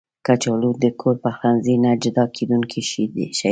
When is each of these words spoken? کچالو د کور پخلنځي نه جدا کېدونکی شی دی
کچالو 0.25 0.69
د 0.83 0.85
کور 0.99 1.15
پخلنځي 1.23 1.75
نه 1.83 1.91
جدا 2.03 2.25
کېدونکی 2.35 2.81
شی 2.89 3.03
دی 3.13 3.25